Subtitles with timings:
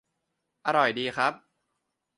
[0.65, 1.33] -อร่อยดีครับ